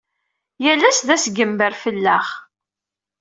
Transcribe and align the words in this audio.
Yal 0.63 0.81
ass 0.89 0.99
d-asgember 1.07 1.73
fell-aɣ. 1.83 2.25